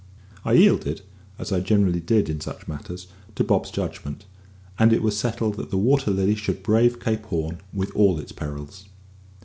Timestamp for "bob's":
3.43-3.69